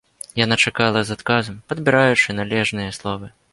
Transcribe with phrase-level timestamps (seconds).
[0.39, 3.33] Яна чакала з адказам, падбіраючы належныя словы.